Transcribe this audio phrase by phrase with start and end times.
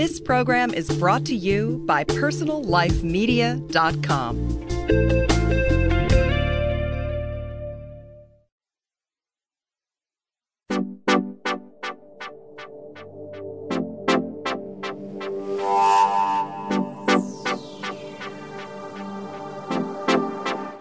[0.00, 4.36] This program is brought to you by PersonalLifeMedia.com.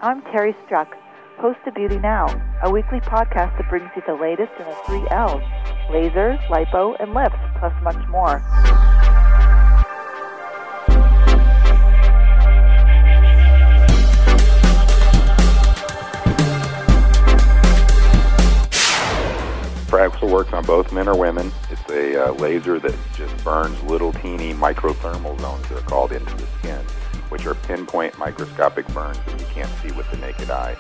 [0.01, 0.95] I'm Terry Struck,
[1.39, 2.27] host of Beauty Now,
[2.63, 5.43] a weekly podcast that brings you the latest in the three L's
[5.89, 8.41] lasers, lipo, and lips, plus much more.
[19.89, 21.52] Fraxel works on both men or women.
[21.71, 26.46] It's a uh, laser that just burns little teeny microthermal zones, they're called, into the
[26.60, 26.86] skin,
[27.30, 30.78] which are pinpoint microscopic burns that you can't see with the naked eye.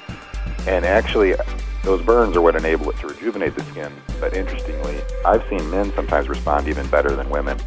[0.67, 1.33] And actually,
[1.83, 3.91] those burns are what enable it to rejuvenate the skin.
[4.19, 7.57] But interestingly, I've seen men sometimes respond even better than women.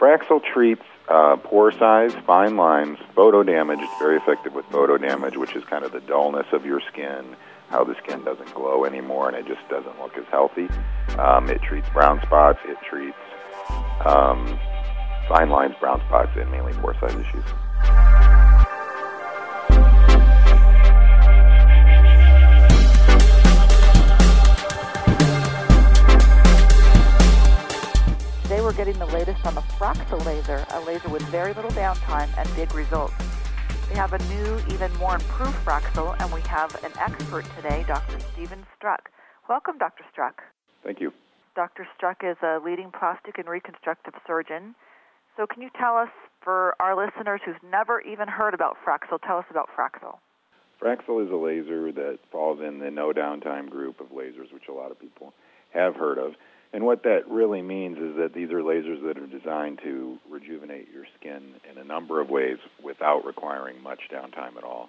[0.00, 3.78] Fraxel treats uh, pore size, fine lines, photo damage.
[3.80, 7.36] It's very effective with photo damage, which is kind of the dullness of your skin,
[7.70, 10.68] how the skin doesn't glow anymore and it just doesn't look as healthy.
[11.18, 12.58] Um, it treats brown spots.
[12.66, 13.16] It treats
[14.04, 14.58] um,
[15.28, 17.44] fine lines, brown spots, and mainly pore size issues.
[28.42, 32.28] Today we're getting the latest on the Fraxel laser, a laser with very little downtime
[32.36, 33.14] and big results.
[33.90, 38.20] We have a new, even more improved Fraxel, and we have an expert today, Dr.
[38.32, 39.10] Stephen Struck.
[39.48, 40.04] Welcome, Dr.
[40.12, 40.42] Struck.
[40.84, 41.12] Thank you.
[41.56, 41.88] Dr.
[41.96, 44.76] Struck is a leading plastic and reconstructive surgeon.
[45.36, 46.08] So, can you tell us,
[46.40, 50.18] for our listeners who've never even heard about Fraxel, tell us about Fraxel?
[50.80, 54.72] Fraxel is a laser that falls in the no downtime group of lasers, which a
[54.72, 55.34] lot of people
[55.74, 56.34] have heard of.
[56.72, 60.88] And what that really means is that these are lasers that are designed to rejuvenate
[60.92, 64.88] your skin in a number of ways without requiring much downtime at all.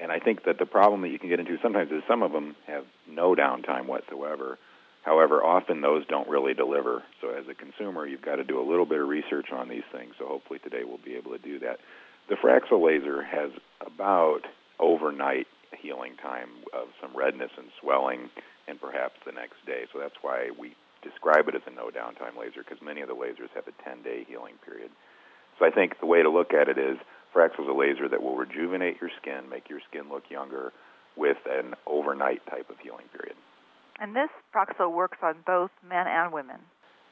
[0.00, 2.30] And I think that the problem that you can get into sometimes is some of
[2.30, 4.58] them have no downtime whatsoever.
[5.02, 7.02] However, often those don't really deliver.
[7.20, 9.86] So as a consumer, you've got to do a little bit of research on these
[9.90, 10.14] things.
[10.18, 11.80] So hopefully today we'll be able to do that.
[12.28, 14.42] The Fraxel laser has about
[14.78, 15.48] overnight
[15.80, 18.30] healing time of some redness and swelling
[18.68, 19.86] and perhaps the next day.
[19.92, 23.14] So that's why we describe it as a no downtime laser because many of the
[23.14, 24.90] lasers have a 10 day healing period.
[25.58, 26.98] So I think the way to look at it is
[27.34, 30.72] Fraxel is a laser that will rejuvenate your skin, make your skin look younger
[31.16, 33.36] with an overnight type of healing period.
[34.00, 36.58] And this Fraxel works on both men and women.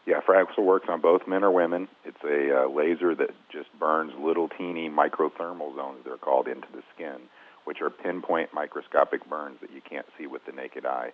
[0.07, 1.89] Yeah, Fraxel works on both men or women.
[2.05, 6.83] It's a uh, laser that just burns little teeny microthermal zones, they're called, into the
[6.95, 7.17] skin,
[7.65, 11.11] which are pinpoint microscopic burns that you can't see with the naked eye.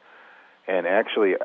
[0.69, 1.37] And actually,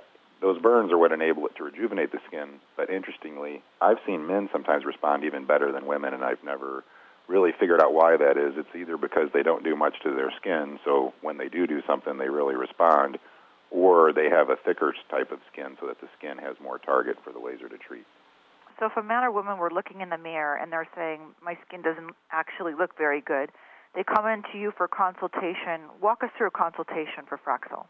[0.41, 2.59] those burns are what enable it to rejuvenate the skin.
[2.75, 6.83] But interestingly, I've seen men sometimes respond even better than women, and I've never
[7.27, 8.53] really figured out why that is.
[8.57, 11.81] It's either because they don't do much to their skin, so when they do do
[11.87, 13.17] something, they really respond,
[13.71, 17.17] or they have a thicker type of skin so that the skin has more target
[17.23, 18.05] for the laser to treat.
[18.79, 21.57] So, if a man or woman were looking in the mirror and they're saying, My
[21.67, 23.49] skin doesn't actually look very good,
[23.95, 25.89] they come in to you for consultation.
[25.99, 27.87] Walk us through a consultation for Fraxel.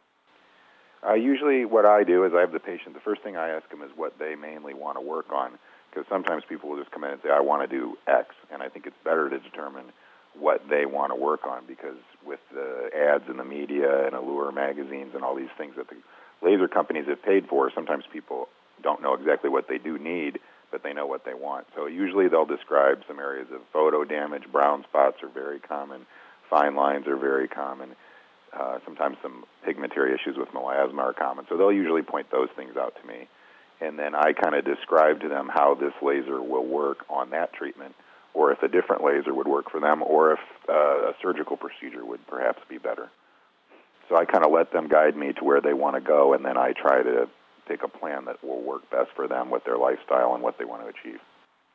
[1.05, 2.93] Uh, usually, what I do is I have the patient.
[2.93, 5.51] The first thing I ask them is what they mainly want to work on,
[5.89, 8.63] because sometimes people will just come in and say, "I want to do X," and
[8.63, 9.85] I think it's better to determine
[10.33, 14.51] what they want to work on, because with the ads in the media and Allure
[14.51, 15.95] magazines and all these things that the
[16.41, 18.49] laser companies have paid for, sometimes people
[18.83, 21.65] don't know exactly what they do need, but they know what they want.
[21.75, 24.51] So usually they'll describe some areas of photo damage.
[24.51, 26.05] Brown spots are very common.
[26.49, 27.95] Fine lines are very common
[28.59, 31.45] uh, sometimes some pigmentary issues with melasma are common.
[31.49, 33.27] So they'll usually point those things out to me.
[33.79, 37.53] And then I kind of describe to them how this laser will work on that
[37.53, 37.93] treatment,
[38.33, 42.03] or if a different laser would work for them, or if uh, a surgical procedure
[42.03, 43.09] would perhaps be better.
[44.09, 46.43] So I kind of let them guide me to where they want to go, and
[46.43, 47.29] then I try to
[47.67, 50.65] pick a plan that will work best for them with their lifestyle and what they
[50.65, 51.19] want to achieve.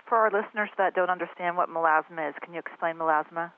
[0.08, 3.52] For our listeners that don't understand what melasma is, can you explain melasma?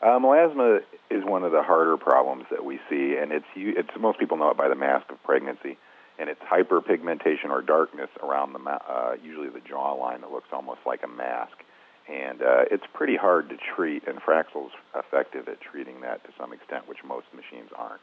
[0.00, 0.80] Uh, melasma
[1.10, 4.50] is one of the harder problems that we see, and it's, it's most people know
[4.50, 5.76] it by the mask of pregnancy,
[6.18, 11.02] and it's hyperpigmentation or darkness around the uh, usually the jawline that looks almost like
[11.02, 11.64] a mask,
[12.08, 14.06] and uh, it's pretty hard to treat.
[14.06, 18.02] And Fraxel's effective at treating that to some extent, which most machines aren't.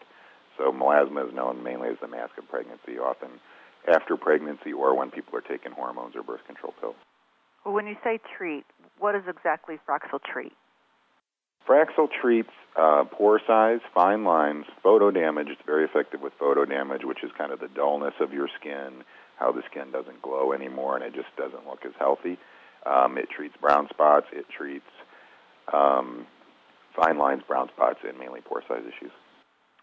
[0.57, 3.39] So melasma is known mainly as the mask of pregnancy, often
[3.87, 6.95] after pregnancy or when people are taking hormones or birth control pills.
[7.63, 8.65] Well, when you say treat,
[8.99, 10.53] what does exactly Fraxel treat?
[11.67, 15.47] Fraxel treats uh, pore size, fine lines, photo damage.
[15.49, 19.03] It's very effective with photo damage, which is kind of the dullness of your skin,
[19.37, 22.37] how the skin doesn't glow anymore and it just doesn't look as healthy.
[22.85, 24.27] Um, it treats brown spots.
[24.31, 24.85] It treats
[25.73, 26.27] um,
[26.95, 29.11] fine lines, brown spots, and mainly pore size issues.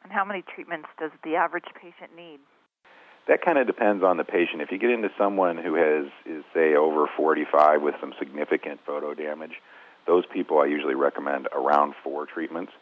[0.04, 2.40] And how many treatments does the average patient need?
[3.28, 4.62] That kind of depends on the patient.
[4.62, 9.14] If you get into someone who has is say over 45 with some significant photo
[9.14, 9.52] damage,
[10.06, 12.72] those people I usually recommend around four treatments.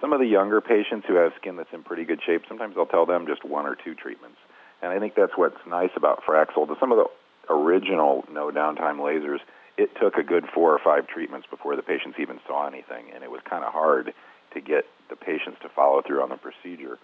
[0.00, 2.86] Some of the younger patients who have skin that's in pretty good shape, sometimes I'll
[2.86, 4.38] tell them just one or two treatments.
[4.82, 6.66] And I think that's what's nice about Fraxel.
[6.66, 9.38] To some of the original no downtime lasers,
[9.76, 13.24] it took a good four or five treatments before the patients even saw anything, and
[13.24, 14.12] it was kind of hard
[14.52, 16.98] to get the patients to follow through on the procedure.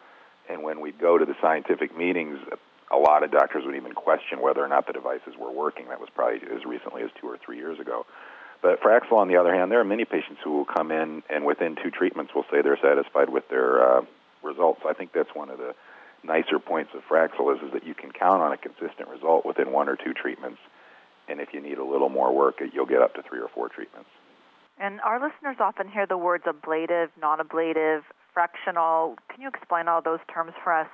[0.49, 2.39] And when we'd go to the scientific meetings,
[2.93, 5.89] a lot of doctors would even question whether or not the devices were working.
[5.89, 8.05] That was probably as recently as two or three years ago.
[8.63, 11.47] But Fraxel, on the other hand, there are many patients who will come in and
[11.47, 14.03] within two treatments will say they're satisfied with their uh,
[14.43, 14.83] results.
[14.87, 15.75] I think that's one of the
[16.23, 19.73] nicer points of Fraxel is, is that you can count on a consistent result within
[19.73, 20.59] one or two treatments.
[21.29, 23.69] And if you need a little more work, you'll get up to three or four
[23.69, 24.11] treatments.
[24.79, 28.03] And our listeners often hear the words ablative, non ablative,
[28.33, 29.17] fractional.
[29.31, 30.89] Can you explain all those terms for us?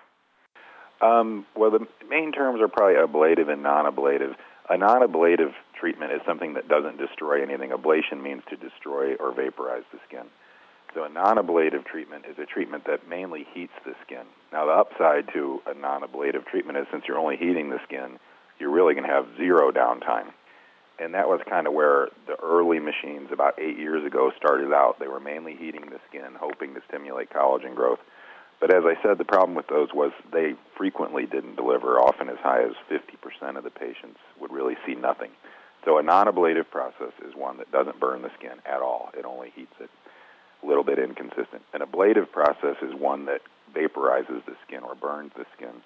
[1.00, 4.34] Um, well, the main terms are probably ablative and non ablative.
[4.68, 7.70] A non ablative treatment is something that doesn't destroy anything.
[7.70, 10.26] Ablation means to destroy or vaporize the skin.
[10.96, 14.24] So a non-ablative treatment is a treatment that mainly heats the skin.
[14.50, 18.18] Now the upside to a non-ablative treatment is since you're only heating the skin,
[18.58, 20.32] you're really going to have zero downtime.
[20.98, 24.96] And that was kind of where the early machines about eight years ago started out.
[24.98, 27.98] They were mainly heating the skin, hoping to stimulate collagen growth.
[28.60, 32.38] But as I said, the problem with those was they frequently didn't deliver, often as
[32.38, 35.30] high as 50% of the patients would really see nothing.
[35.84, 39.10] So a non-ablative process is one that doesn't burn the skin at all.
[39.16, 39.90] It only heats it.
[40.62, 41.62] A little bit inconsistent.
[41.74, 43.42] An ablative process is one that
[43.74, 45.82] vaporizes the skin or burns the skin.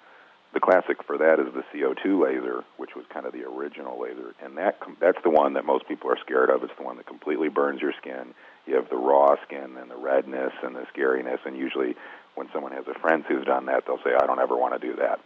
[0.53, 4.33] The classic for that is the CO2 laser, which was kind of the original laser,
[4.43, 6.63] and that that's the one that most people are scared of.
[6.63, 8.33] It's the one that completely burns your skin.
[8.65, 11.95] You have the raw skin and the redness and the scariness, and usually
[12.35, 14.79] when someone has a friend who's done that, they'll say, "I don't ever want to
[14.79, 15.19] do that."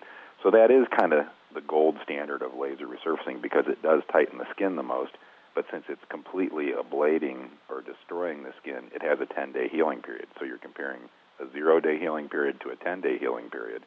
[0.44, 4.38] So that is kind of the gold standard of laser resurfacing because it does tighten
[4.38, 5.18] the skin the most.
[5.56, 10.02] But since it's completely ablating or destroying the skin, it has a 10 day healing
[10.02, 10.28] period.
[10.38, 11.10] So you're comparing
[11.40, 13.84] a zero day healing period to a 10 day healing period.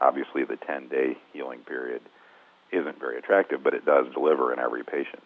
[0.00, 2.00] Obviously, the 10 day healing period
[2.72, 5.22] isn't very attractive, but it does deliver in every patient.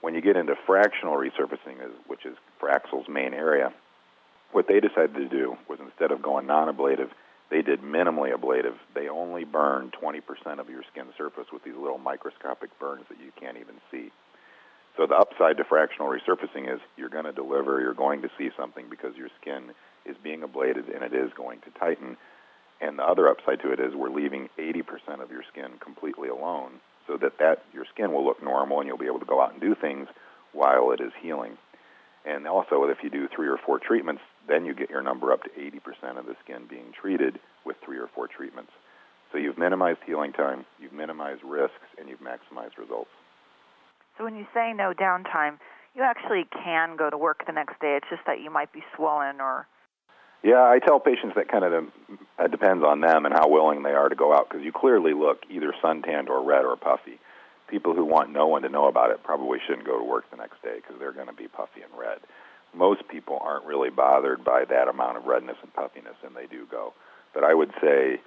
[0.00, 3.72] When you get into fractional resurfacing, which is Fraxel's main area,
[4.52, 7.10] what they decided to do was instead of going non ablative,
[7.50, 8.74] they did minimally ablative.
[8.94, 13.32] They only burn 20% of your skin surface with these little microscopic burns that you
[13.40, 14.10] can't even see.
[14.96, 18.50] So the upside to fractional resurfacing is you're going to deliver, you're going to see
[18.58, 19.70] something because your skin
[20.04, 22.16] is being ablated and it is going to tighten.
[22.80, 26.80] And the other upside to it is we're leaving 80% of your skin completely alone
[27.06, 29.52] so that, that your skin will look normal and you'll be able to go out
[29.52, 30.08] and do things
[30.52, 31.56] while it is healing.
[32.24, 35.42] And also, if you do three or four treatments, then you get your number up
[35.44, 38.72] to 80% of the skin being treated with three or four treatments.
[39.32, 43.10] So you've minimized healing time, you've minimized risks, and you've maximized results.
[44.16, 45.58] So when you say no downtime,
[45.94, 47.96] you actually can go to work the next day.
[47.96, 49.66] It's just that you might be swollen or.
[50.42, 53.82] Yeah, I tell patients that kind of uh, it depends on them and how willing
[53.82, 57.18] they are to go out because you clearly look either suntanned or red or puffy
[57.68, 60.36] people who want no one to know about it probably shouldn't go to work the
[60.36, 62.18] next day because they're going to be puffy and red.
[62.74, 66.66] Most people aren't really bothered by that amount of redness and puffiness, and they do
[66.70, 66.92] go.
[67.34, 68.20] But I would say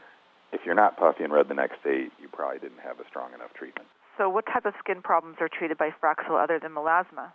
[0.51, 3.33] if you're not puffy and red the next day, you probably didn't have a strong
[3.33, 3.87] enough treatment.
[4.17, 7.31] So, what type of skin problems are treated by Fraxel other than melasma?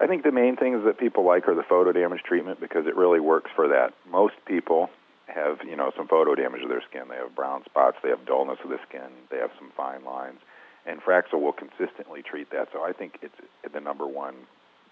[0.00, 2.96] I think the main things that people like are the photo damage treatment because it
[2.96, 3.94] really works for that.
[4.10, 4.90] Most people
[5.26, 7.08] have, you know, some photo damage of their skin.
[7.08, 10.40] They have brown spots, they have dullness of the skin, they have some fine lines
[10.86, 12.68] and Fraxel will consistently treat that.
[12.72, 13.34] So I think it's
[13.72, 14.34] the number one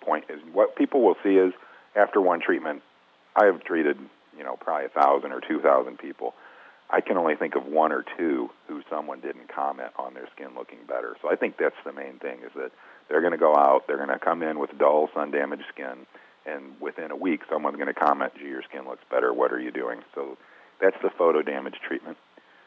[0.03, 1.53] point is what people will see is
[1.97, 2.83] after one treatment,
[3.37, 3.97] I have treated
[4.37, 6.35] you know probably a thousand or two thousand people.
[6.91, 10.49] I can only think of one or two who someone didn't comment on their skin
[10.55, 11.17] looking better.
[11.23, 12.71] So I think that's the main thing is that
[13.09, 16.07] they're going to go out, they're going to come in with dull sun damaged skin,
[16.45, 19.33] and within a week someone's going to comment, "Gee, your skin looks better.
[19.33, 20.37] What are you doing?" So
[20.81, 22.19] that's the photo damage treatment.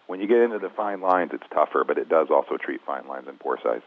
[0.07, 3.07] When you get into the fine lines, it's tougher, but it does also treat fine
[3.07, 3.81] lines and pore size.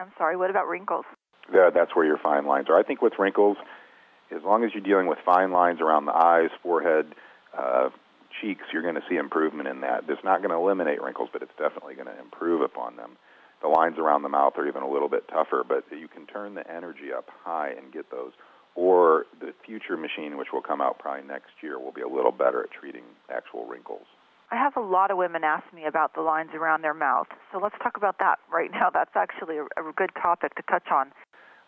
[0.00, 1.04] I'm sorry, what about wrinkles?
[1.52, 2.78] That's where your fine lines are.
[2.78, 3.56] I think with wrinkles,
[4.34, 7.14] as long as you're dealing with fine lines around the eyes, forehead,
[7.56, 7.90] uh,
[8.40, 10.04] cheeks, you're going to see improvement in that.
[10.08, 13.16] It's not going to eliminate wrinkles, but it's definitely going to improve upon them.
[13.62, 16.54] The lines around the mouth are even a little bit tougher, but you can turn
[16.54, 18.32] the energy up high and get those.
[18.74, 22.32] Or the future machine, which will come out probably next year, will be a little
[22.32, 24.06] better at treating actual wrinkles.
[24.50, 27.28] I have a lot of women ask me about the lines around their mouth.
[27.52, 28.90] So let's talk about that right now.
[28.92, 31.12] That's actually a good topic to touch on.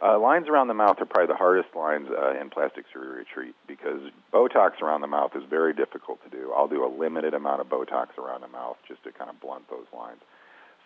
[0.03, 3.55] Uh, lines around the mouth are probably the hardest lines uh, in plastic surgery treat
[3.67, 4.01] because
[4.33, 6.53] Botox around the mouth is very difficult to do.
[6.55, 9.69] I'll do a limited amount of Botox around the mouth just to kind of blunt
[9.71, 10.21] those lines.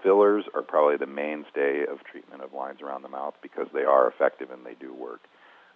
[0.02, 4.06] Fillers are probably the mainstay of treatment of lines around the mouth because they are
[4.06, 5.20] effective and they do work.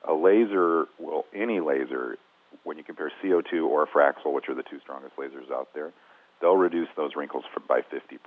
[0.08, 2.16] A laser will, any laser,
[2.62, 5.92] when you compare CO2 or Fraxel, which are the two strongest lasers out there,
[6.40, 8.18] they'll reduce those wrinkles by 50%.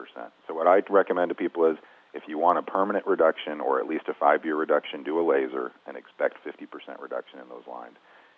[0.47, 1.77] So what I recommend to people is
[2.17, 5.71] if you want a permanent reduction or at least a five-year reduction, do a laser
[5.85, 7.95] and expect 50% reduction in those lines.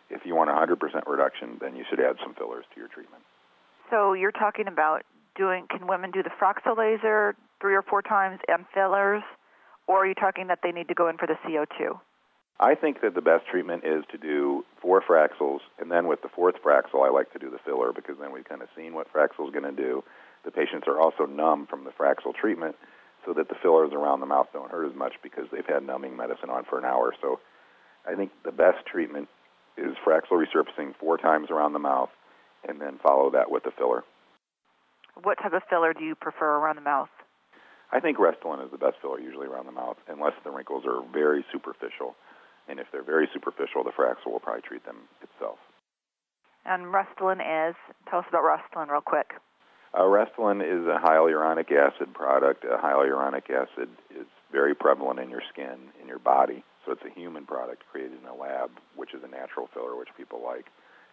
[0.10, 3.24] If you want 100% reduction, then you should add some fillers to your treatment.
[3.90, 5.04] So you're talking about
[5.36, 9.24] doing, can women do the Fraxel laser three or four times and fillers,
[9.88, 11.98] or are you talking that they need to go in for the CO2?
[12.60, 16.28] I think that the best treatment is to do four Fraxels, and then with the
[16.28, 19.08] fourth Fraxel, I like to do the filler because then we've kind of seen what
[19.14, 20.04] Fraxel is going to do.
[20.44, 22.76] The patients are also numb from the Fraxel treatment,
[23.26, 26.16] so that the fillers around the mouth don't hurt as much because they've had numbing
[26.16, 27.14] medicine on for an hour.
[27.22, 27.40] So
[28.08, 29.28] I think the best treatment
[29.78, 32.10] is Fraxel resurfacing four times around the mouth,
[32.68, 34.04] and then follow that with the filler.
[35.24, 37.10] What type of filler do you prefer around the mouth?
[37.92, 41.02] I think Restylane is the best filler usually around the mouth, unless the wrinkles are
[41.12, 42.16] very superficial.
[42.68, 45.58] And if they're very superficial, the Fraxel will probably treat them itself.
[46.66, 47.76] And Restylane is,
[48.10, 49.32] tell us about Restylane real quick.
[49.94, 52.64] Uh, Restylane is a hyaluronic acid product.
[52.64, 56.64] Hyaluronic acid is very prevalent in your skin, in your body.
[56.86, 60.10] So it's a human product created in a lab, which is a natural filler, which
[60.16, 60.66] people like.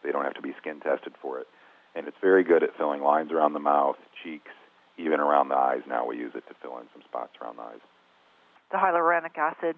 [0.05, 1.47] They don't have to be skin tested for it.
[1.95, 4.53] And it's very good at filling lines around the mouth, cheeks,
[4.99, 5.81] even around the eyes.
[5.89, 7.81] Now we use it to fill in some spots around the eyes.
[8.71, 9.77] The hyaluronic acid,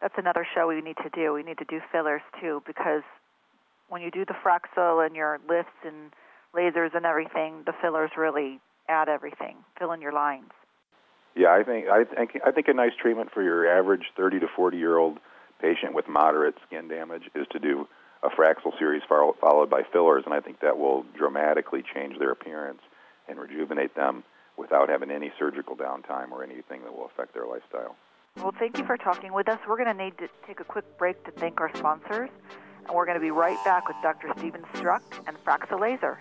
[0.00, 1.32] that's another show we need to do.
[1.32, 3.02] We need to do fillers too because
[3.88, 6.12] when you do the Fraxel and your lifts and
[6.54, 10.50] lasers and everything, the fillers really add everything, fill in your lines.
[11.34, 14.48] Yeah, I think I think I think a nice treatment for your average 30 to
[14.54, 15.18] 40 year old
[15.60, 17.88] patient with moderate skin damage is to do
[18.22, 22.80] a Fraxel series followed by fillers, and I think that will dramatically change their appearance
[23.28, 24.22] and rejuvenate them
[24.56, 27.96] without having any surgical downtime or anything that will affect their lifestyle.
[28.36, 29.58] Well, thank you for talking with us.
[29.68, 32.30] We're going to need to take a quick break to thank our sponsors,
[32.86, 34.28] and we're going to be right back with Dr.
[34.38, 36.20] Steven Struck and Fraxel Laser.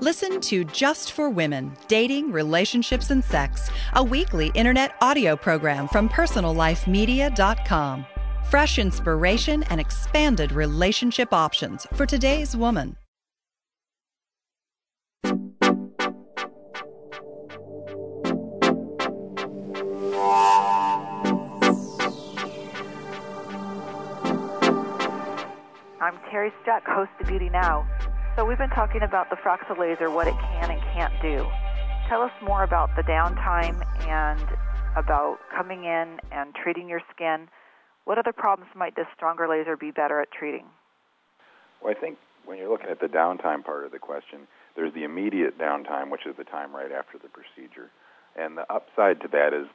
[0.00, 6.08] Listen to Just for Women Dating, Relationships, and Sex, a weekly internet audio program from
[6.08, 8.06] PersonalLifeMedia.com.
[8.48, 12.96] Fresh inspiration and expanded relationship options for today's woman.
[26.00, 27.86] I'm Terry Struck, host of Beauty Now.
[28.38, 31.44] So we've been talking about the Fraxel laser, what it can and can't do.
[32.08, 34.46] Tell us more about the downtime and
[34.94, 37.48] about coming in and treating your skin.
[38.04, 40.66] What other problems might this stronger laser be better at treating?
[41.82, 42.16] Well, I think
[42.46, 46.24] when you're looking at the downtime part of the question, there's the immediate downtime, which
[46.24, 47.90] is the time right after the procedure.
[48.36, 49.66] And the upside to that is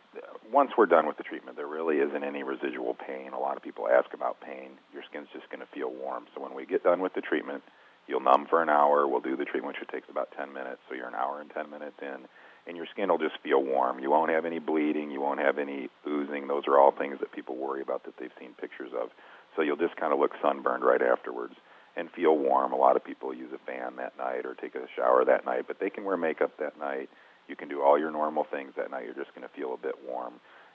[0.54, 3.34] once we're done with the treatment, there really isn't any residual pain.
[3.34, 4.80] A lot of people ask about pain.
[4.94, 6.28] Your skin's just going to feel warm.
[6.34, 7.62] So when we get done with the treatment,
[8.08, 9.08] You'll numb for an hour.
[9.08, 10.82] We'll do the treatment, which takes about 10 minutes.
[10.90, 12.28] So you're an hour and 10 minutes in,
[12.68, 14.00] and your skin will just feel warm.
[14.00, 15.12] You won't have any bleeding.
[15.12, 16.48] You won't have any oozing.
[16.48, 19.10] Those are all things that people worry about that they've seen pictures of.
[19.56, 21.56] So you'll just kind of look sunburned right afterwards
[21.96, 22.74] and feel warm.
[22.74, 25.66] A lot of people use a fan that night or take a shower that night,
[25.68, 27.10] but they can wear makeup that night.
[27.48, 29.06] You can do all your normal things that night.
[29.06, 30.34] You're just going to feel a bit warm.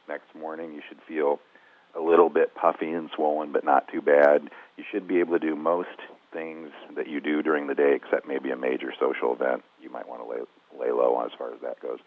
[0.08, 1.40] Next morning, you should feel
[1.96, 4.48] a little bit puffy and swollen, but not too bad.
[4.76, 5.88] You should be able to do most
[6.32, 9.64] things that you do during the day, except maybe a major social event.
[9.80, 11.98] You might want to lay, lay low on as far as that goes.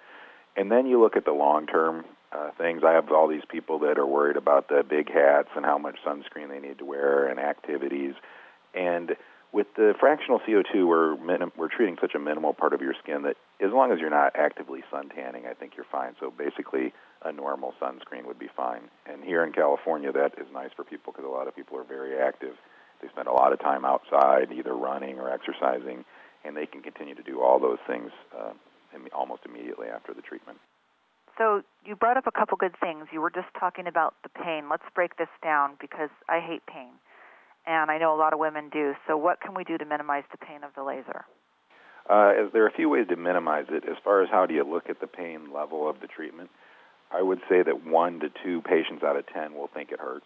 [0.56, 2.84] And then you look at the long term uh, things.
[2.86, 5.98] I have all these people that are worried about the big hats and how much
[6.06, 8.14] sunscreen they need to wear and activities.
[8.74, 9.16] And
[9.52, 13.24] with the fractional CO2, we're minim- we're treating such a minimal part of your skin
[13.24, 16.16] that as long as you're not actively sun tanning, I think you're fine.
[16.20, 18.90] So basically, a normal sunscreen would be fine.
[19.06, 21.84] And here in California, that is nice for people because a lot of people are
[21.84, 22.56] very active
[23.02, 26.06] they spend a lot of time outside, either running or exercising,
[26.46, 28.54] and they can continue to do all those things uh,
[29.14, 30.58] almost immediately after the treatment.
[31.38, 33.08] So you brought up a couple good things.
[33.12, 34.70] You were just talking about the pain.
[34.70, 36.92] Let's break this down because I hate pain,
[37.66, 38.94] and I know a lot of women do.
[39.08, 41.26] So what can we do to minimize the pain of the laser?
[42.10, 43.84] Uh, there are a few ways to minimize it.
[43.90, 46.50] As far as how do you look at the pain level of the treatment,
[47.12, 50.26] I would say that one to two patients out of ten will think it hurts.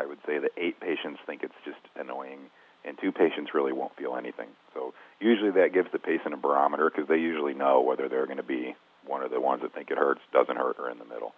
[0.00, 2.48] I would say that eight patients think it's just annoying,
[2.84, 4.48] and two patients really won't feel anything.
[4.72, 8.38] So usually that gives the patient a barometer because they usually know whether they're going
[8.38, 8.74] to be
[9.06, 11.34] one of the ones that think it hurts, doesn't hurt, or in the middle.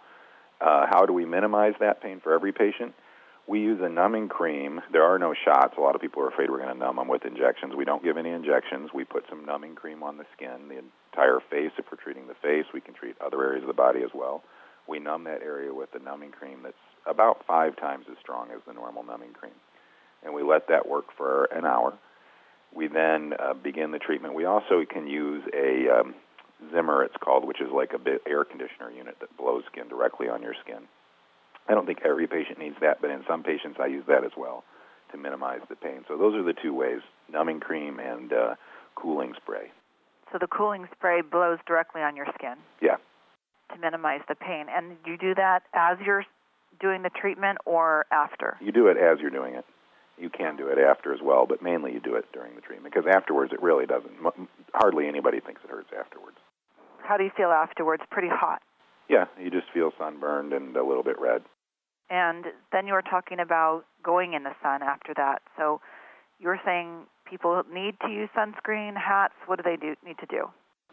[0.61, 2.93] Uh, how do we minimize that pain for every patient?
[3.47, 4.79] We use a numbing cream.
[4.93, 5.73] There are no shots.
[5.77, 7.75] A lot of people are afraid we're going to numb them with injections.
[7.75, 8.91] We don't give any injections.
[8.93, 11.71] We put some numbing cream on the skin, the entire face.
[11.77, 14.43] If we're treating the face, we can treat other areas of the body as well.
[14.87, 18.61] We numb that area with the numbing cream that's about five times as strong as
[18.67, 19.53] the normal numbing cream.
[20.23, 21.93] And we let that work for an hour.
[22.73, 24.33] We then uh, begin the treatment.
[24.33, 26.15] We also can use a um,
[26.71, 30.29] Zimmer, it's called, which is like a bit air conditioner unit that blows skin directly
[30.29, 30.87] on your skin.
[31.67, 34.31] I don't think every patient needs that, but in some patients I use that as
[34.37, 34.63] well
[35.11, 36.03] to minimize the pain.
[36.07, 38.55] So those are the two ways: numbing cream and uh,
[38.95, 39.71] cooling spray.
[40.31, 42.55] So the cooling spray blows directly on your skin.
[42.81, 42.97] Yeah.
[43.73, 46.25] To minimize the pain, and you do that as you're
[46.79, 48.57] doing the treatment or after.
[48.61, 49.65] You do it as you're doing it.
[50.17, 52.93] You can do it after as well, but mainly you do it during the treatment
[52.93, 54.11] because afterwards it really doesn't.
[54.73, 56.37] Hardly anybody thinks it hurts afterwards.
[57.03, 58.03] How do you feel afterwards?
[58.11, 58.61] Pretty hot.
[59.09, 61.41] Yeah, you just feel sunburned and a little bit red.
[62.09, 65.41] And then you were talking about going in the sun after that.
[65.57, 65.81] So
[66.39, 69.33] you're saying people need to use sunscreen, hats.
[69.47, 70.49] What do they do need to do?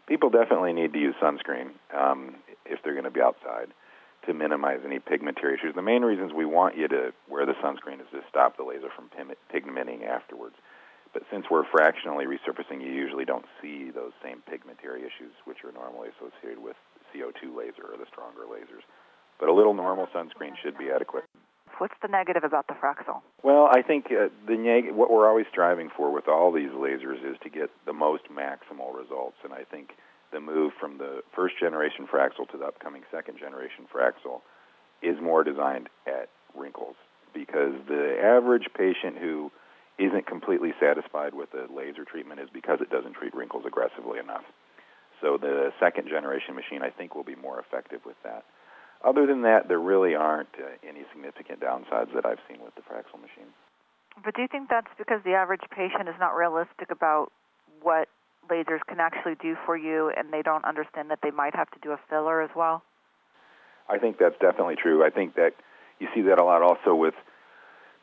[0.07, 2.35] People definitely need to use sunscreen um,
[2.65, 3.67] if they're going to be outside
[4.25, 5.73] to minimize any pigmentary issues.
[5.75, 8.89] The main reasons we want you to wear the sunscreen is to stop the laser
[8.95, 9.09] from
[9.53, 10.55] pigmenting afterwards.
[11.13, 15.71] But since we're fractionally resurfacing, you usually don't see those same pigmentary issues, which are
[15.71, 16.75] normally associated with
[17.13, 18.85] CO2 laser or the stronger lasers.
[19.39, 21.25] But a little normal sunscreen should be adequate.
[21.79, 23.21] What's the negative about the Fraxel?
[23.43, 27.25] Well, I think uh, the neg- what we're always striving for with all these lasers
[27.25, 29.95] is to get the most maximal results, and I think
[30.31, 34.41] the move from the first generation Fraxel to the upcoming second generation Fraxel
[35.01, 36.95] is more designed at wrinkles
[37.33, 39.51] because the average patient who
[39.97, 44.43] isn't completely satisfied with the laser treatment is because it doesn't treat wrinkles aggressively enough.
[45.21, 48.43] So the second generation machine, I think, will be more effective with that.
[49.03, 52.81] Other than that, there really aren't uh, any significant downsides that I've seen with the
[52.81, 53.49] Fraxel machine.
[54.23, 57.31] But do you think that's because the average patient is not realistic about
[57.81, 58.09] what
[58.51, 61.79] lasers can actually do for you and they don't understand that they might have to
[61.81, 62.83] do a filler as well?
[63.89, 65.03] I think that's definitely true.
[65.03, 65.53] I think that
[65.99, 67.13] you see that a lot also with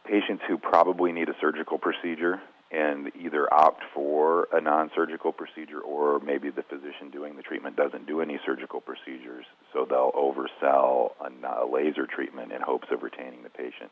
[0.06, 6.20] patients who probably need a surgical procedure and either opt for a non-surgical procedure or
[6.20, 11.66] maybe the physician doing the treatment doesn't do any surgical procedures so they'll oversell a,
[11.66, 13.90] laser treatment in hopes of retaining the patient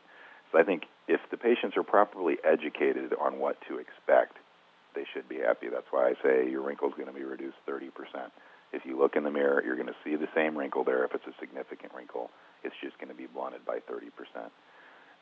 [0.51, 4.37] so i think if the patients are properly educated on what to expect
[4.97, 7.61] they should be happy that's why i say your wrinkle is going to be reduced
[7.69, 7.93] 30%
[8.73, 11.13] if you look in the mirror you're going to see the same wrinkle there if
[11.13, 12.31] it's a significant wrinkle
[12.63, 14.09] it's just going to be blunted by 30%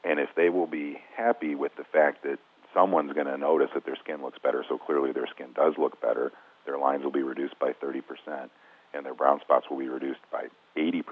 [0.06, 2.40] and if they will be happy with the fact that
[2.76, 6.00] someone's going to notice that their skin looks better, so clearly their skin does look
[6.00, 6.32] better.
[6.66, 8.04] Their lines will be reduced by 30%,
[8.94, 11.04] and their brown spots will be reduced by 80%.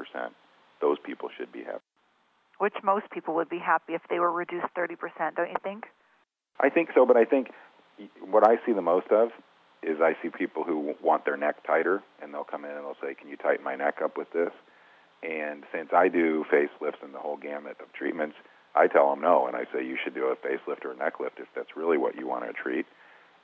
[0.81, 1.79] Those people should be happy.
[2.59, 5.85] Which most people would be happy if they were reduced 30%, don't you think?
[6.59, 7.47] I think so, but I think
[8.21, 9.29] what I see the most of
[9.81, 12.97] is I see people who want their neck tighter, and they'll come in and they'll
[13.01, 14.51] say, Can you tighten my neck up with this?
[15.21, 18.35] And since I do facelifts and the whole gamut of treatments,
[18.75, 21.19] I tell them no, and I say you should do a facelift or a neck
[21.19, 22.85] lift if that's really what you want to treat.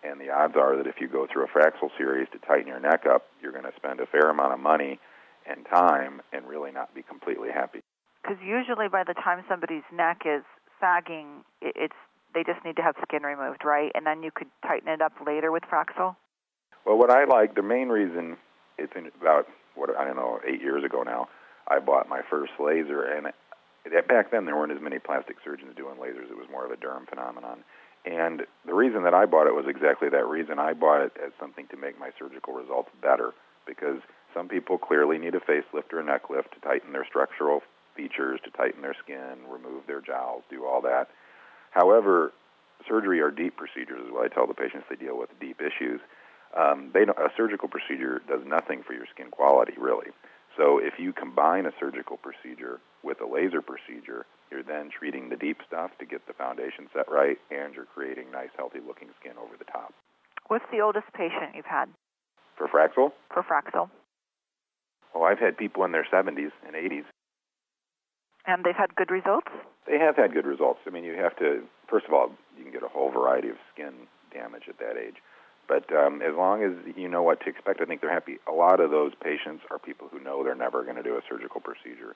[0.04, 2.80] And the odds are that if you go through a Fraxel series to tighten your
[2.80, 5.00] neck up, you're going to spend a fair amount of money
[5.46, 7.82] and time and really not be completely happy.
[8.24, 10.44] Because usually by the time somebody's neck is
[10.80, 11.96] sagging, it's
[12.34, 13.92] they just need to have skin removed, right?
[13.96, 16.16] And then you could tighten it up later with Fraxel.
[16.86, 18.38] Well, what I like, the main reason,
[18.78, 21.28] it's about what I don't know, eight years ago now.
[21.68, 23.28] I bought my first laser, and
[24.08, 26.30] back then there weren't as many plastic surgeons doing lasers.
[26.30, 27.64] It was more of a derm phenomenon.
[28.06, 30.58] And the reason that I bought it was exactly that reason.
[30.58, 33.34] I bought it as something to make my surgical results better
[33.68, 34.00] because
[34.34, 37.62] some people clearly need a facelift or a neck lift to tighten their structural
[37.96, 41.10] features, to tighten their skin, remove their jowls, do all that.
[41.72, 42.34] However,
[42.88, 44.86] surgery are deep procedures, is what I tell the patients.
[44.90, 46.02] They deal with deep issues.
[46.58, 50.08] Um, they don't, a surgical procedure does nothing for your skin quality, really.
[50.58, 55.38] So if you combine a surgical procedure with a laser procedure, you're then treating the
[55.38, 59.34] deep stuff to get the foundation set right, and you're creating nice, healthy looking skin
[59.38, 59.94] over the top.
[60.48, 61.90] What's the oldest patient you've had?
[62.58, 63.12] For Fraxel?
[63.32, 63.90] For Fraxel.
[65.14, 67.06] Oh, I've had people in their 70s and 80s.
[68.46, 69.48] And they've had good results?
[69.88, 70.80] They have had good results.
[70.88, 73.58] I mean, you have to, first of all, you can get a whole variety of
[73.74, 73.94] skin
[74.34, 75.16] damage at that age.
[75.68, 78.38] But um, as long as you know what to expect, I think they're happy.
[78.48, 81.22] A lot of those patients are people who know they're never going to do a
[81.30, 82.16] surgical procedure,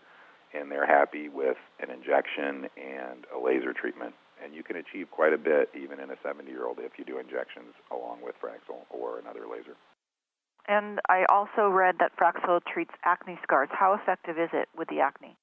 [0.53, 4.15] and they're happy with an injection and a laser treatment.
[4.43, 7.05] And you can achieve quite a bit even in a 70 year old if you
[7.05, 9.77] do injections along with Fraxel or another laser.
[10.67, 13.69] And I also read that Fraxel treats acne scars.
[13.71, 15.37] How effective is it with the acne?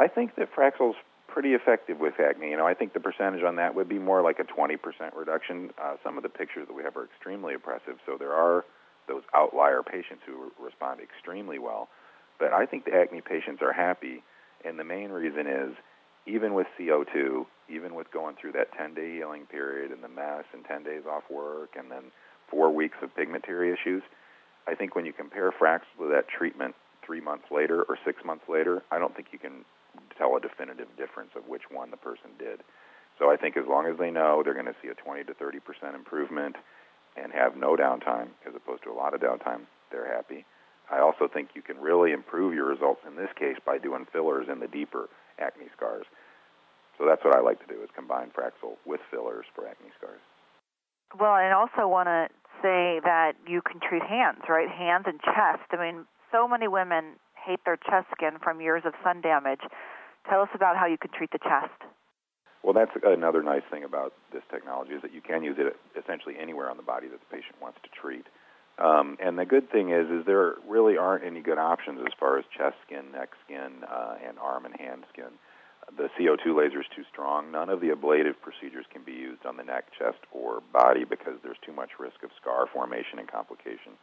[0.00, 0.96] I think that Fraxel's
[1.28, 2.48] pretty effective with acne.
[2.48, 4.78] You know, I think the percentage on that would be more like a 20%
[5.14, 5.70] reduction.
[5.80, 8.64] Uh, some of the pictures that we have are extremely impressive, so there are
[9.08, 11.88] those outlier patients who respond extremely well.
[12.38, 14.22] But I think the acne patients are happy,
[14.64, 15.76] and the main reason is
[16.26, 20.44] even with CO2, even with going through that 10 day healing period and the mess
[20.54, 22.04] and 10 days off work and then
[22.50, 24.02] four weeks of pigmentary issues,
[24.66, 28.44] I think when you compare Fraxel to that treatment three months later or six months
[28.48, 29.64] later, I don't think you can
[30.20, 32.60] tell a definitive difference of which one the person did.
[33.18, 35.34] So I think as long as they know they're going to see a 20 to
[35.34, 36.56] 30 percent improvement
[37.16, 40.44] and have no downtime as opposed to a lot of downtime, they're happy.
[40.92, 44.46] I also think you can really improve your results in this case by doing fillers
[44.50, 46.04] in the deeper acne scars.
[46.98, 50.20] So that's what I like to do is combine Fraxel with fillers for acne scars.
[51.18, 52.28] Well, I also want to
[52.62, 54.68] say that you can treat hands, right?
[54.68, 55.66] Hands and chest.
[55.72, 59.62] I mean, so many women hate their chest skin from years of sun damage.
[60.28, 61.80] Tell us about how you can treat the chest.
[62.62, 66.34] Well, that's another nice thing about this technology is that you can use it essentially
[66.38, 68.26] anywhere on the body that the patient wants to treat.
[68.78, 72.38] Um, and the good thing is, is there really aren't any good options as far
[72.38, 75.32] as chest skin, neck skin, uh, and arm and hand skin.
[75.96, 77.50] The CO2 laser is too strong.
[77.50, 81.34] None of the ablative procedures can be used on the neck, chest, or body because
[81.42, 83.96] there's too much risk of scar formation and complication.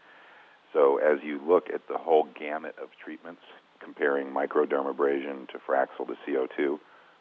[0.74, 3.42] So as you look at the whole gamut of treatments,
[3.84, 6.80] comparing microdermabrasion to Fraxel to CO2,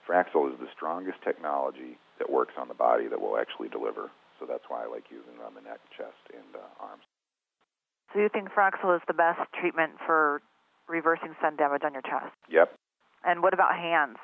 [0.08, 4.10] Fraxel is the strongest technology that works on the body that will actually deliver.
[4.38, 7.02] So that's why I like using it on the neck, chest, and uh, arms.
[8.12, 10.40] So you think Fraxel is the best treatment for
[10.88, 12.32] reversing sun damage on your chest?
[12.48, 12.72] Yep.
[13.24, 14.16] And what about hands?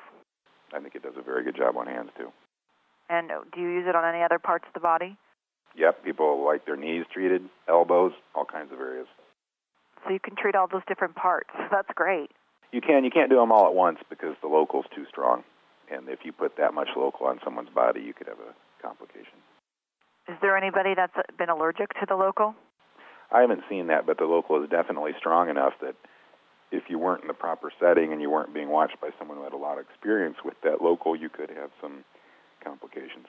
[0.73, 2.31] I think it does a very good job on hands too.
[3.09, 5.17] And do you use it on any other parts of the body?
[5.75, 9.07] Yep, people like their knees treated, elbows, all kinds of areas.
[10.03, 11.49] So you can treat all those different parts.
[11.71, 12.31] That's great.
[12.71, 13.03] You can.
[13.03, 15.43] You can't do them all at once because the local's too strong.
[15.91, 19.37] And if you put that much local on someone's body, you could have a complication.
[20.27, 22.55] Is there anybody that's been allergic to the local?
[23.31, 25.95] I haven't seen that, but the local is definitely strong enough that
[26.71, 29.43] if you weren't in the proper setting and you weren't being watched by someone who
[29.43, 32.03] had a lot of experience with that local, you could have some
[32.63, 33.27] complications.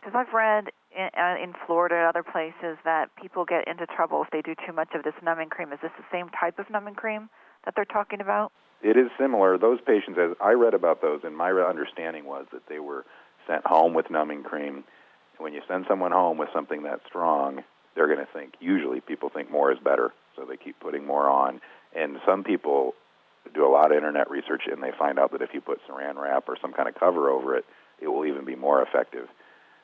[0.00, 4.22] Because I've read in, uh, in Florida and other places that people get into trouble
[4.22, 5.72] if they do too much of this numbing cream.
[5.72, 7.28] Is this the same type of numbing cream
[7.64, 8.52] that they're talking about?
[8.82, 9.58] It is similar.
[9.58, 13.04] Those patients, as I read about those, and my understanding was that they were
[13.46, 14.76] sent home with numbing cream.
[14.76, 17.62] And when you send someone home with something that strong,
[17.94, 21.28] they're going to think, usually people think more is better, so they keep putting more
[21.28, 21.60] on.
[21.94, 22.94] And some people
[23.54, 26.16] do a lot of internet research and they find out that if you put saran
[26.16, 27.64] wrap or some kind of cover over it,
[28.00, 29.28] it will even be more effective.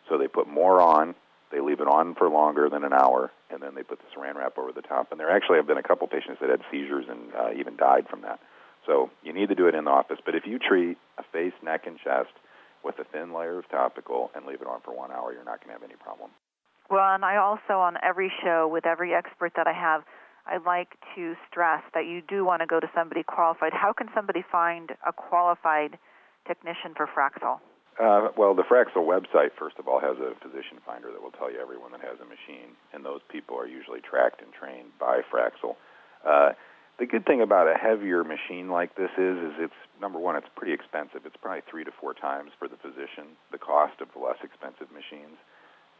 [0.09, 1.15] So they put more on,
[1.51, 4.35] they leave it on for longer than an hour, and then they put the saran
[4.35, 5.11] wrap over the top.
[5.11, 8.07] And there actually have been a couple patients that had seizures and uh, even died
[8.09, 8.41] from that.
[8.87, 10.19] So you need to do it in the office.
[10.25, 12.33] But if you treat a face, neck, and chest
[12.83, 15.61] with a thin layer of topical and leave it on for one hour, you're not
[15.61, 16.31] going to have any problem.
[16.91, 20.03] Well, and I also, on every show with every expert that I have,
[20.47, 23.73] I like to stress that you do want to go to somebody qualified.
[23.73, 25.97] How can somebody find a qualified
[26.47, 27.61] technician for Fraxel?
[28.01, 31.53] Uh, well, the Fraxel website, first of all, has a physician finder that will tell
[31.53, 35.21] you everyone that has a machine, and those people are usually tracked and trained by
[35.29, 35.77] Fraxel.
[36.25, 36.53] Uh,
[36.99, 40.49] the good thing about a heavier machine like this is, is it's number one, it's
[40.57, 41.27] pretty expensive.
[41.27, 44.89] It's probably three to four times for the physician the cost of the less expensive
[44.93, 45.37] machines.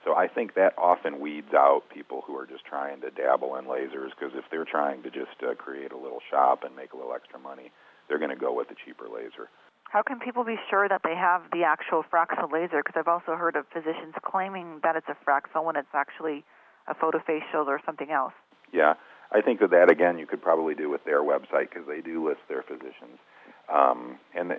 [0.05, 3.67] So I think that often weeds out people who are just trying to dabble in
[3.67, 6.97] lasers because if they're trying to just uh, create a little shop and make a
[6.97, 7.71] little extra money,
[8.09, 9.49] they're going to go with the cheaper laser.
[9.93, 12.83] How can people be sure that they have the actual Fraxel laser?
[12.83, 16.45] Because I've also heard of physicians claiming that it's a Fraxel when it's actually
[16.89, 18.33] a photofacial or something else.
[18.73, 18.95] Yeah,
[19.33, 22.27] I think that that again you could probably do with their website because they do
[22.27, 23.21] list their physicians,
[23.69, 24.53] um, and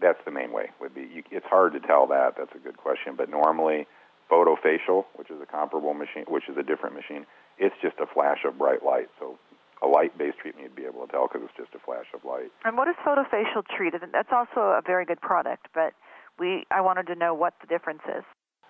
[0.00, 0.70] that's the main way.
[0.80, 2.36] Would be you, it's hard to tell that.
[2.38, 3.86] That's a good question, but normally
[4.32, 7.26] photofacial, which is a comparable machine, which is a different machine,
[7.58, 9.08] it's just a flash of bright light.
[9.18, 9.38] So
[9.82, 12.52] a light-based treatment you'd be able to tell because it's just a flash of light.
[12.64, 14.02] And what is photofacial treated?
[14.12, 15.94] That's also a very good product, but
[16.38, 18.24] we I wanted to know what the difference is.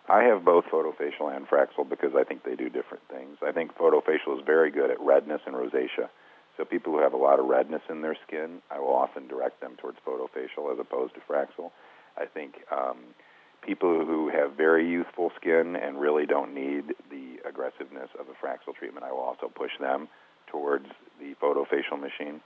[0.08, 3.38] I have both photofacial and Fraxel because I think they do different things.
[3.46, 6.10] I think photofacial is very good at redness and rosacea.
[6.56, 9.60] So people who have a lot of redness in their skin, I will often direct
[9.60, 11.70] them towards photofacial as opposed to Fraxel.
[12.18, 13.14] I think um,
[13.62, 18.74] people who have very youthful skin and really don't need the aggressiveness of a Fraxel
[18.76, 20.08] treatment, I will also push them
[20.50, 20.86] towards
[21.18, 22.40] the photofacial machine.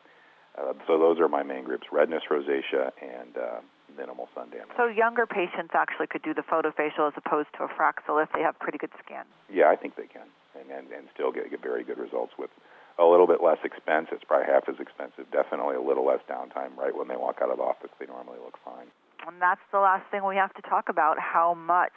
[0.59, 3.61] Uh, so those are my main groups: redness, rosacea, and uh,
[3.97, 4.71] minimal sun damage.
[4.77, 8.43] So younger patients actually could do the photofacial as opposed to a Fraxel if they
[8.43, 9.25] have pretty good skin.
[9.51, 12.51] Yeah, I think they can, and and, and still get, get very good results with
[12.99, 14.09] a little bit less expense.
[14.13, 15.27] It's probably half as expensive.
[15.33, 16.77] Definitely a little less downtime.
[16.79, 18.87] Right when they walk out of the office, they normally look fine.
[19.27, 21.19] And that's the last thing we have to talk about.
[21.19, 21.97] How much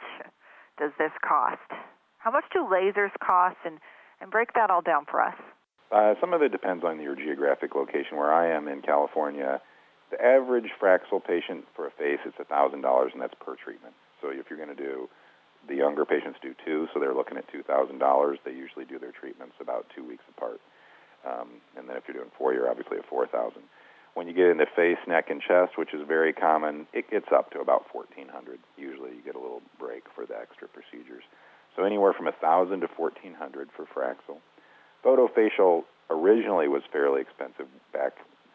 [0.78, 1.70] does this cost?
[2.18, 3.56] How much do lasers cost?
[3.64, 3.78] And
[4.20, 5.34] and break that all down for us.
[5.90, 8.16] Uh, some of it depends on your geographic location.
[8.16, 9.60] Where I am in California,
[10.10, 13.94] the average Fraxel patient for a face it's thousand dollars, and that's per treatment.
[14.20, 15.08] So if you're going to do
[15.66, 18.38] the younger patients do two, so they're looking at two thousand dollars.
[18.44, 20.60] They usually do their treatments about two weeks apart.
[21.26, 23.62] Um, and then if you're doing four, you're obviously at four thousand.
[24.14, 27.50] When you get into face, neck, and chest, which is very common, it gets up
[27.52, 28.58] to about fourteen hundred.
[28.76, 31.24] Usually, you get a little break for the extra procedures.
[31.76, 34.38] So anywhere from a thousand to fourteen hundred for Fraxel.
[35.04, 38.12] Photofacial originally was fairly expensive back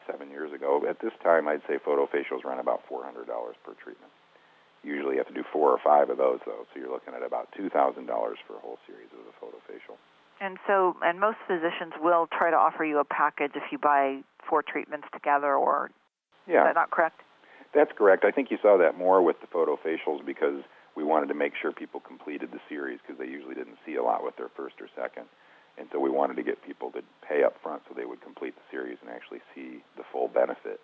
[0.07, 0.83] seven years ago.
[0.87, 4.11] At this time, I'd say photofacials run about four hundred dollars per treatment.
[4.83, 7.23] Usually, you have to do four or five of those, though, so you're looking at
[7.23, 9.95] about two thousand dollars for a whole series of the photofacial.
[10.41, 14.19] And so, and most physicians will try to offer you a package if you buy
[14.49, 15.91] four treatments together, or
[16.47, 17.21] yeah, is that not correct?
[17.73, 18.25] That's correct.
[18.25, 20.61] I think you saw that more with the photofacials because
[20.95, 24.03] we wanted to make sure people completed the series because they usually didn't see a
[24.03, 25.25] lot with their first or second.
[25.77, 28.55] And so we wanted to get people to pay up front so they would complete
[28.55, 30.79] the series and actually see the full benefit.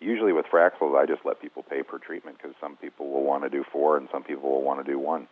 [0.00, 3.44] Usually with Fraxels, I just let people pay per treatment because some people will want
[3.44, 5.28] to do four and some people will want to do one.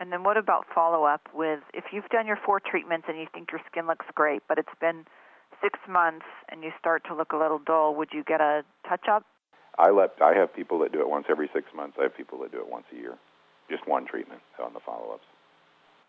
[0.00, 3.26] And then what about follow up with if you've done your four treatments and you
[3.32, 5.04] think your skin looks great, but it's been
[5.62, 9.06] six months and you start to look a little dull, would you get a touch
[9.08, 9.24] up?
[9.78, 11.96] I let I have people that do it once every six months.
[11.98, 13.16] I have people that do it once a year,
[13.70, 15.24] just one treatment on the follow ups.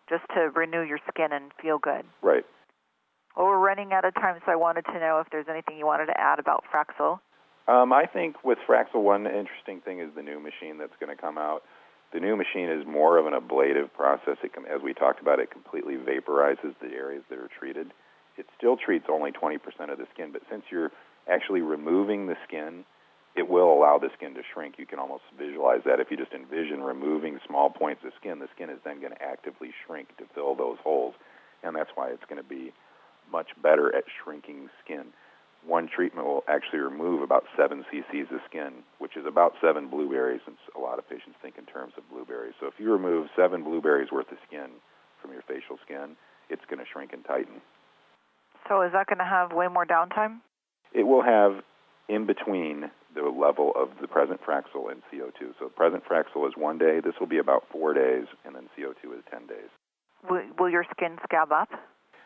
[0.08, 2.04] Just to renew your skin and feel good.
[2.22, 2.44] Right.
[3.36, 5.86] Well, we're running out of time, so I wanted to know if there's anything you
[5.86, 7.18] wanted to add about Fraxel.
[7.66, 11.20] Um, I think with Fraxel, one interesting thing is the new machine that's going to
[11.20, 11.62] come out.
[12.12, 14.36] The new machine is more of an ablative process.
[14.44, 17.92] It as we talked about, it completely vaporizes the areas that are treated.
[18.36, 19.58] It still treats only 20%
[19.90, 20.92] of the skin, but since you're
[21.28, 22.84] actually removing the skin,
[23.34, 24.76] it will allow the skin to shrink.
[24.78, 28.48] You can almost visualize that if you just envision removing small points of skin, the
[28.54, 31.14] skin is then going to actively shrink to fill those holes,
[31.62, 32.72] and that's why it's going to be
[33.30, 35.12] much better at shrinking skin
[35.66, 40.40] one treatment will actually remove about 7 cc's of skin, which is about 7 blueberries,
[40.44, 42.54] since a lot of patients think in terms of blueberries.
[42.60, 44.68] So if you remove 7 blueberries worth of skin
[45.20, 46.16] from your facial skin,
[46.50, 47.60] it's going to shrink and tighten.
[48.68, 50.40] So is that going to have way more downtime?
[50.92, 51.62] It will have
[52.08, 55.54] in between the level of the present Fraxel and CO2.
[55.58, 57.00] So present Fraxel is one day.
[57.00, 59.70] This will be about four days, and then CO2 is 10 days.
[60.28, 61.68] Will, will your skin scab up?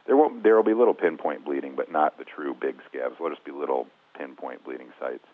[0.07, 3.16] There will there will be little pinpoint bleeding, but not the true big scabs.
[3.18, 5.27] There'll just be little pinpoint bleeding sites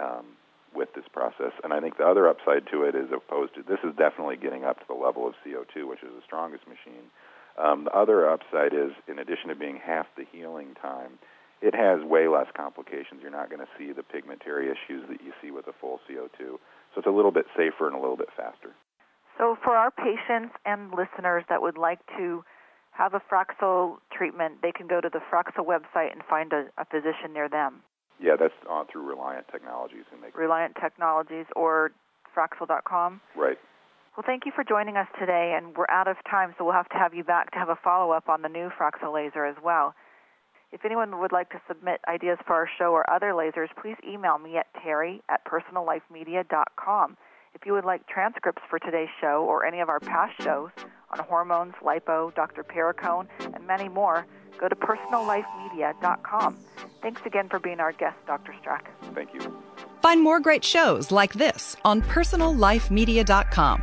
[0.00, 0.36] um,
[0.74, 1.52] with this process.
[1.64, 4.64] And I think the other upside to it is opposed to this is definitely getting
[4.64, 7.10] up to the level of CO2, which is the strongest machine.
[7.58, 11.18] Um, the other upside is, in addition to being half the healing time,
[11.64, 13.22] it has way less complications.
[13.22, 16.60] You're not going to see the pigmentary issues that you see with a full CO2.
[16.92, 18.76] So it's a little bit safer and a little bit faster.
[19.38, 22.44] So for our patients and listeners that would like to
[22.92, 26.84] have a Fraxel treatment, they can go to the Fraxel website and find a, a
[26.84, 27.80] physician near them.
[28.20, 30.04] Yeah, that's uh, through Reliant Technologies.
[30.12, 31.92] And they Reliant Technologies or
[32.36, 33.22] Fraxel.com.
[33.34, 33.58] Right.
[34.16, 36.88] Well, thank you for joining us today, and we're out of time, so we'll have
[36.90, 39.56] to have you back to have a follow up on the new Fraxel laser as
[39.64, 39.94] well.
[40.74, 44.38] If anyone would like to submit ideas for our show or other lasers, please email
[44.38, 47.16] me at terry at personallifemedia.com.
[47.54, 50.70] If you would like transcripts for today's show or any of our past shows
[51.12, 52.64] on hormones, lipo, Dr.
[52.64, 54.26] Perricone, and many more,
[54.58, 56.58] go to personallifemedia.com.
[57.00, 58.52] Thanks again for being our guest, Dr.
[58.60, 58.90] Struck.
[59.14, 59.56] Thank you.
[60.02, 63.82] Find more great shows like this on personallifemedia.com